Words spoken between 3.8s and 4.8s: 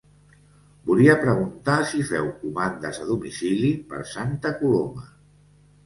per Santa